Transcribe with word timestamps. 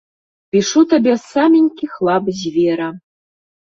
Пішу 0.55 0.79
табе 0.95 1.13
з 1.17 1.21
саменькіх 1.35 1.91
лап 2.11 2.35
звера. 2.43 2.93